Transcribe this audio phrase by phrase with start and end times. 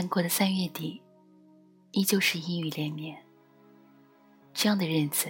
[0.00, 1.02] 但过了三月底，
[1.90, 3.20] 依旧是阴雨连绵。
[4.54, 5.28] 这样的日子，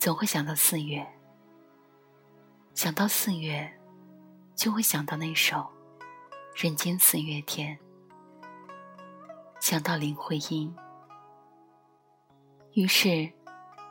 [0.00, 1.06] 总会想到四月。
[2.74, 3.72] 想到四月，
[4.56, 5.58] 就会想到那首
[6.56, 7.78] 《人间四月天》，
[9.60, 10.74] 想到林徽因。
[12.72, 13.32] 于是，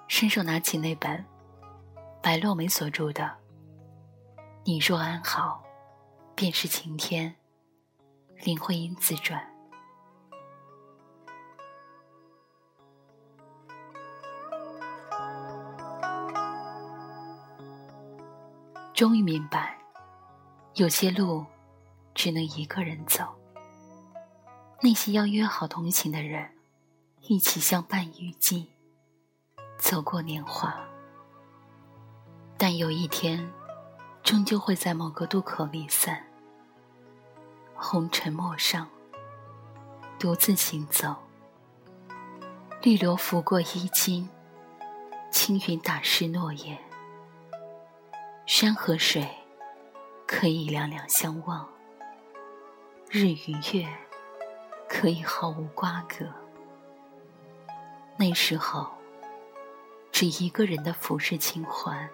[0.10, 1.26] 伸手拿起那本
[2.22, 3.24] 白落梅所著的
[4.66, 5.64] 《你若安好，
[6.36, 7.32] 便是晴天》。
[8.44, 9.44] 林徽因自传。
[18.94, 19.78] 终于明白，
[20.76, 21.46] 有些路
[22.14, 23.26] 只能一个人走。
[24.82, 26.50] 那些要约好同行的人，
[27.22, 28.70] 一起相伴雨季，
[29.78, 30.80] 走过年华。
[32.58, 33.52] 但有一天，
[34.24, 36.35] 终究会在某个渡口离散。
[37.78, 38.88] 红尘陌上，
[40.18, 41.16] 独自行走。
[42.82, 44.30] 绿萝拂过衣襟，
[45.32, 46.78] 青云打湿诺言。
[48.46, 49.28] 山和水
[50.26, 51.68] 可以两两相望，
[53.10, 53.88] 日与月
[54.88, 56.26] 可以毫无瓜葛。
[58.18, 58.88] 那时候，
[60.12, 62.10] 只一个人的浮世清欢，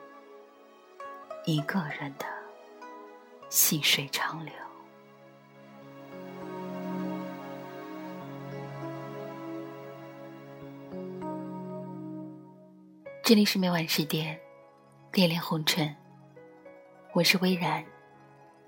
[1.46, 2.26] 一个人的
[3.50, 4.54] 细水长流。
[13.24, 14.42] 这里是每晚十点，
[15.14, 15.96] 恋恋红尘。
[17.14, 17.86] 我是微然，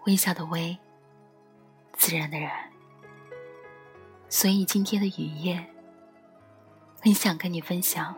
[0.05, 0.77] 微笑的微，
[1.93, 2.71] 自然的然。
[4.29, 5.65] 所以今天的雨夜，
[7.01, 8.15] 很想跟你分享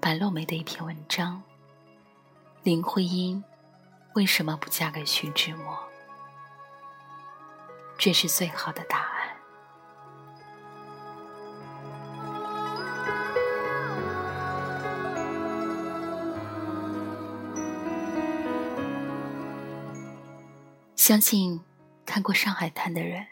[0.00, 1.42] 白落梅的一篇文章：
[2.62, 3.42] 林徽因
[4.14, 5.76] 为什么不嫁给徐志摩？
[7.98, 9.13] 这是最好的答案。
[21.06, 21.60] 相信
[22.06, 23.26] 看过《上海滩》的人，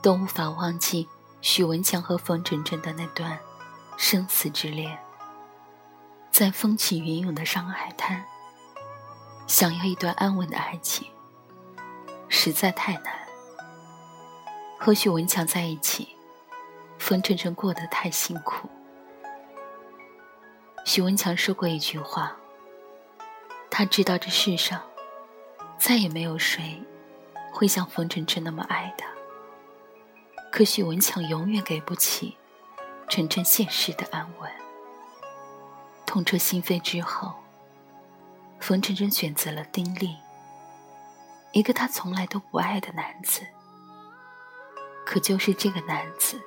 [0.00, 1.08] 都无法忘记
[1.40, 3.36] 许文强和冯程程的那段
[3.96, 4.96] 生死之恋。
[6.30, 8.24] 在风起云涌的上海滩，
[9.48, 11.08] 想要一段安稳的爱情，
[12.28, 13.12] 实在太难。
[14.78, 16.14] 和许文强在一起，
[17.00, 18.68] 冯程程过得太辛苦。
[20.84, 22.36] 许文强说过一句话
[23.68, 24.80] ：“他知道这世上。”
[25.80, 26.78] 再也没有谁
[27.50, 29.06] 会像冯真真那么爱他。
[30.52, 32.36] 可许文强永远给不起
[33.08, 34.50] 真正现实的安稳。
[36.04, 37.32] 痛彻心扉之后，
[38.60, 40.16] 冯真真选择了丁力，
[41.52, 43.40] 一个他从来都不爱的男子。
[45.06, 46.38] 可就是这个男子，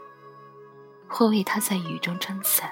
[1.10, 2.72] 会为他在雨中撑伞，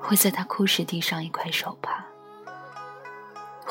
[0.00, 2.06] 会在他哭时递上一块手帕。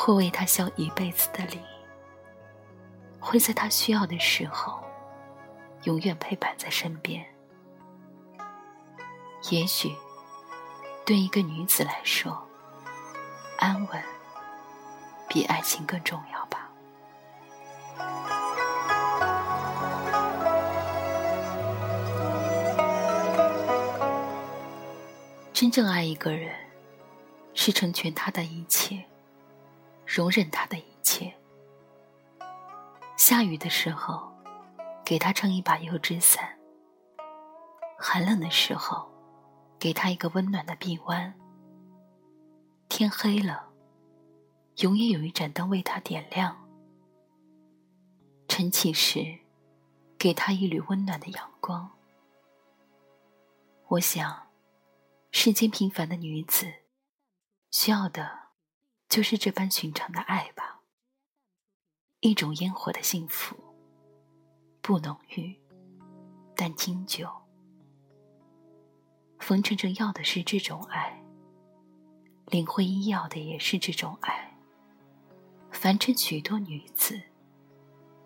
[0.04, 1.60] 会为他笑一辈子的礼，
[3.20, 4.84] 会在他需要的时候，
[5.84, 7.24] 永远陪伴在身边。
[9.52, 9.96] 也许，
[11.06, 12.36] 对一个女子来说，
[13.60, 14.04] 安稳
[15.30, 16.72] 比爱情更重要吧。
[25.54, 26.56] 真正爱一个人，
[27.54, 29.06] 是成全他的一切。
[30.14, 31.34] 容忍他的一切。
[33.16, 34.30] 下雨的时候，
[35.06, 36.44] 给他撑一把油纸伞；
[37.98, 39.10] 寒冷的时候，
[39.80, 41.34] 给他一个温暖的臂弯。
[42.90, 43.70] 天黑了，
[44.80, 46.58] 永远有一盏灯为他点亮。
[48.50, 49.40] 晨起时，
[50.18, 51.90] 给他一缕温暖的阳光。
[53.88, 54.48] 我想，
[55.32, 56.68] 世间平凡的女子，
[57.72, 58.51] 需要的。
[59.12, 60.80] 就是这般寻常的爱吧，
[62.22, 63.58] 一种烟火的幸福，
[64.82, 65.54] 不浓郁，
[66.56, 67.30] 但经久。
[69.38, 71.22] 冯程程要的是这种爱，
[72.46, 74.58] 林徽因要的也是这种爱，
[75.72, 77.22] 凡尘许多女子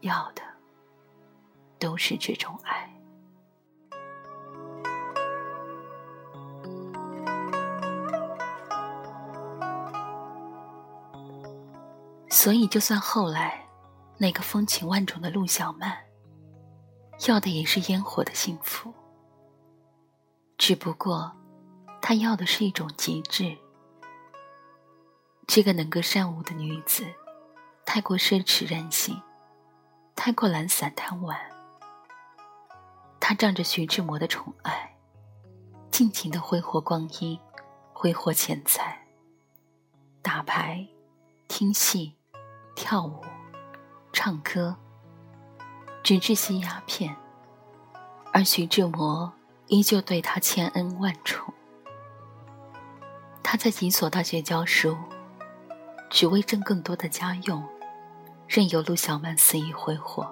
[0.01, 0.43] 要的
[1.79, 2.94] 都是这种爱。
[12.45, 13.67] 所以，就算后来
[14.19, 15.97] 那个风情万种的陆小曼，
[17.27, 18.93] 要的也是烟火的幸福。
[20.55, 21.35] 只不过，
[21.99, 23.57] 她要的是一种极致。
[25.47, 27.03] 这个能歌善舞的女子，
[27.83, 29.19] 太过奢侈任性，
[30.15, 31.35] 太过懒散贪玩，
[33.19, 34.95] 他仗着徐志摩的宠爱，
[35.89, 37.39] 尽情的挥霍光阴，
[37.91, 39.03] 挥霍钱财，
[40.21, 40.87] 打牌、
[41.47, 42.13] 听戏、
[42.87, 43.19] 跳舞、
[44.13, 44.75] 唱歌，
[46.03, 47.15] 直至吸鸦片，
[48.31, 49.33] 而徐志摩
[49.65, 51.51] 依旧对他千恩万宠。
[53.41, 54.95] 他在几所大学教书，
[56.11, 57.67] 只为挣更多的家用，
[58.47, 60.31] 任由陆小曼肆意挥霍。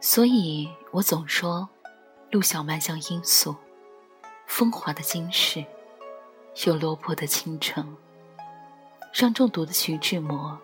[0.00, 1.68] 所以我总说，
[2.30, 3.56] 陆小曼像罂粟，
[4.46, 5.64] 风华的惊世，
[6.64, 7.96] 又落魄的倾城，
[9.12, 10.56] 让中毒的徐志摩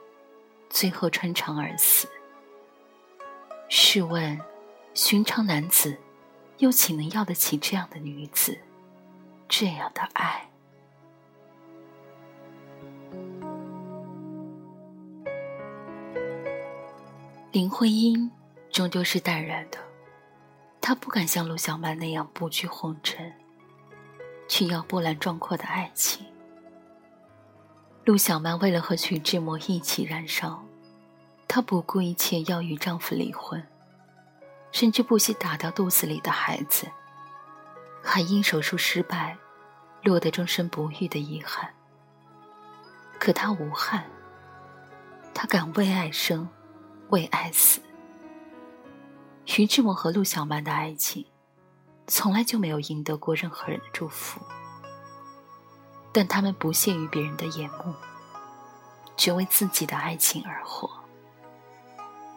[0.73, 2.09] 最后穿肠而死。
[3.69, 4.41] 试问，
[4.95, 5.97] 寻常男子
[6.59, 8.59] 又岂能要得起这样的女子，
[9.49, 10.49] 这样的爱？
[17.53, 18.31] 林徽因。
[18.73, 19.77] 终究是淡然的，
[20.81, 23.31] 他不敢像陆小曼那样不惧红尘，
[24.49, 26.25] 去要波澜壮阔的爱情。
[28.05, 30.65] 陆小曼为了和徐志摩一起燃烧，
[31.47, 33.65] 她不顾一切要与丈夫离婚，
[34.73, 36.89] 甚至不惜打掉肚子里的孩子，
[38.03, 39.39] 还因手术失败，
[40.03, 41.73] 落得终身不育的遗憾。
[43.21, 44.05] 可她无憾，
[45.33, 46.49] 她敢为爱生，
[47.11, 47.81] 为爱死。
[49.45, 51.25] 徐志摩和陆小曼的爱情，
[52.09, 54.41] 从来就没有赢得过任何人的祝福。
[56.13, 57.95] 但他们不屑于别人的眼目，
[59.17, 60.91] 只为自己的爱情而活。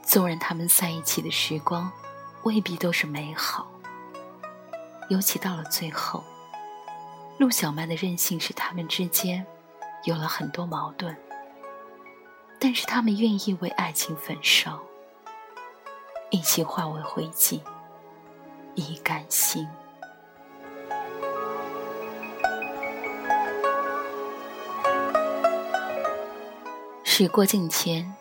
[0.03, 1.91] 纵然他们在一起的时光
[2.43, 3.67] 未必都是美好，
[5.09, 6.23] 尤其到了最后，
[7.37, 9.45] 陆小曼的任性使他们之间
[10.05, 11.15] 有了很多矛盾。
[12.57, 14.79] 但是他们愿意为爱情焚烧。
[16.31, 17.61] 一起化为灰烬，
[18.73, 19.67] 以甘心。
[27.17, 28.13] 时过境迁，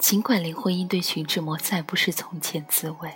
[0.00, 3.08] 尽管林徽因对徐志摩再不是从前滋味，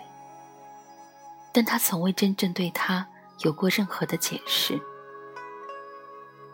[1.53, 3.05] 但她从未真正对他
[3.41, 4.81] 有过任何的解释。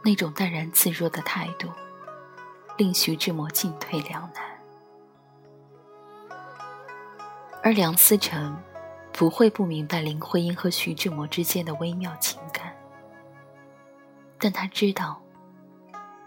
[0.03, 1.69] 那种淡然自若的态度，
[2.79, 4.43] 令徐志摩进退两难。
[7.63, 8.59] 而梁思成
[9.13, 12.75] 不会不明白林徽因和徐志摩之间的微妙情感，
[14.39, 15.21] 但他知道，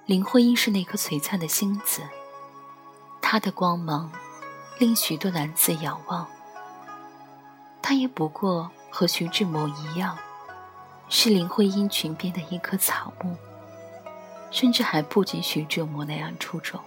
[0.07, 2.01] 林徽因是那颗璀璨的星子，
[3.21, 4.09] 她的光芒
[4.79, 6.25] 令许多男子仰望。
[7.81, 10.17] 他也不过和徐志摩一样，
[11.09, 13.35] 是林徽因裙边的一棵草木，
[14.49, 16.79] 甚至还不及徐志摩那样出众。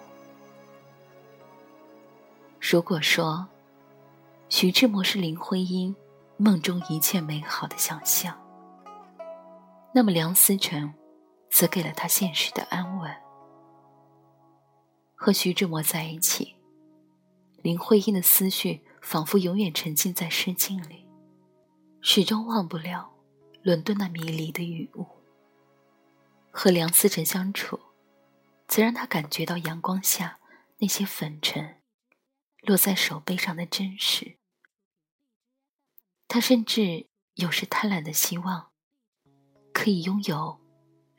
[2.58, 3.46] 如果说，
[4.48, 5.94] 徐志摩是林徽因
[6.38, 8.34] 梦中一切美好的想象，
[9.92, 10.92] 那么梁思成
[11.50, 13.14] 则给了他现实的安稳。
[15.14, 16.56] 和徐志摩在一起，
[17.62, 21.06] 林徽因的思绪仿佛永远沉浸在诗境里，
[22.00, 23.12] 始终忘不了
[23.62, 25.06] 伦敦那迷离的雨雾。
[26.50, 27.78] 和梁思成相处，
[28.66, 30.40] 则让他感觉到阳光下
[30.78, 31.80] 那些粉尘
[32.62, 34.38] 落在手背上的真实。
[36.26, 38.70] 他甚至有时贪婪的希望，
[39.72, 40.59] 可以拥有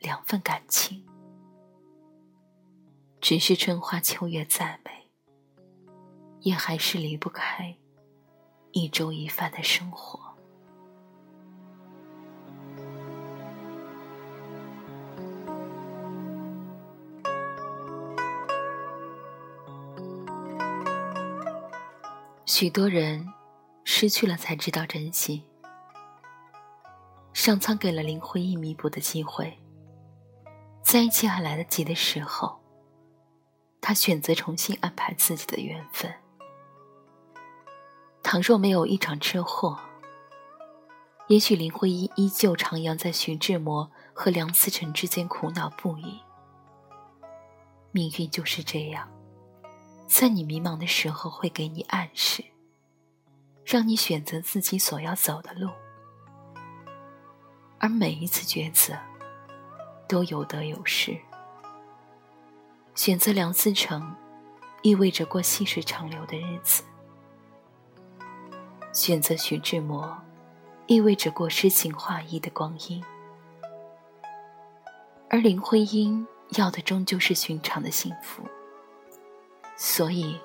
[0.02, 1.02] 两份感情。
[3.20, 5.08] 只是春花秋月再美，
[6.40, 7.76] 也还是离不开
[8.72, 10.20] 一粥一饭的生活。
[22.44, 23.26] 许多人。
[23.84, 25.44] 失去了才知道珍惜。
[27.32, 29.56] 上苍给了林徽因弥补的机会，
[30.92, 32.60] 在一起还来得及的时候，
[33.80, 36.14] 他选择重新安排自己的缘分。
[38.22, 39.80] 倘若没有一场车祸，
[41.28, 46.20] 也许林徽因依旧徜徉在徐志摩和梁思成之间苦恼不已。
[47.90, 49.10] 命运就是这样，
[50.06, 52.44] 在你迷茫的时候会给你暗示。
[53.64, 55.70] 让你选择自己所要走的路，
[57.78, 58.94] 而每一次抉择
[60.08, 61.16] 都有得有失。
[62.94, 64.14] 选择梁思成，
[64.82, 66.82] 意味着过细水长流的日子；
[68.92, 70.18] 选择徐志摩，
[70.86, 73.02] 意味着过诗情画意的光阴。
[75.30, 78.42] 而林徽因要的终究是寻常的幸福，
[79.76, 80.38] 所以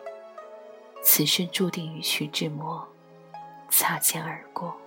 [1.03, 2.87] 此生注定与徐志摩。
[3.69, 4.77] 擦肩而过。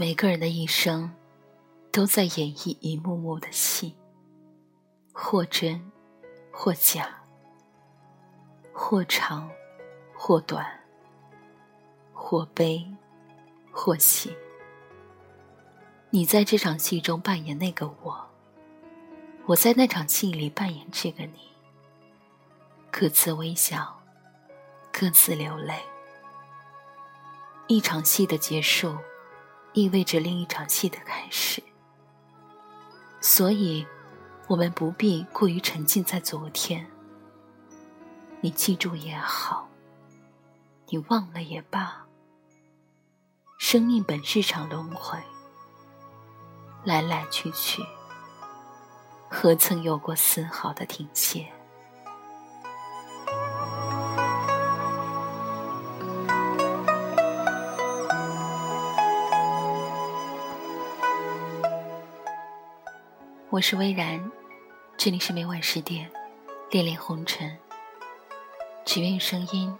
[0.00, 1.14] 每个人的一生，
[1.92, 3.94] 都在演绎一幕幕的戏，
[5.12, 5.92] 或真，
[6.50, 7.20] 或假，
[8.72, 9.50] 或长，
[10.14, 10.66] 或短，
[12.14, 12.82] 或悲，
[13.70, 14.34] 或喜。
[16.08, 18.26] 你在这场戏中扮演那个我，
[19.44, 21.50] 我在那场戏里扮演这个你。
[22.90, 24.00] 各自微笑，
[24.90, 25.74] 各自流泪。
[27.66, 28.96] 一场戏的结束。
[29.72, 31.62] 意味着另一场戏的开始，
[33.20, 33.86] 所以，
[34.48, 36.84] 我们不必过于沉浸在昨天。
[38.40, 39.68] 你记住也好，
[40.88, 42.04] 你忘了也罢。
[43.58, 45.18] 生命本是场轮回，
[46.82, 47.82] 来来去去，
[49.28, 51.46] 何曾有过丝毫的停歇？
[63.52, 64.30] 我是微然，
[64.96, 66.08] 这里是每晚十点，
[66.70, 67.58] 恋恋红尘。
[68.86, 69.76] 只愿声音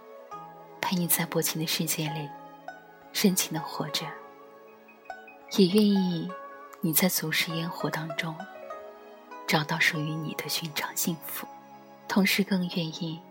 [0.81, 2.29] 陪你在薄情的世界里
[3.13, 4.05] 深情的活着，
[5.51, 6.29] 也愿意
[6.81, 8.35] 你在俗世烟火当中
[9.47, 11.47] 找到属于你的寻常幸福，
[12.09, 13.21] 同时更愿意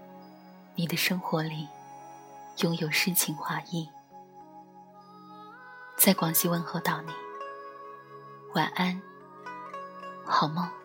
[0.75, 1.69] 你的生活里
[2.63, 3.87] 拥有诗情画意。
[5.99, 7.13] 在广西问候到你，
[8.55, 9.03] 晚安。
[10.31, 10.80] 好梦。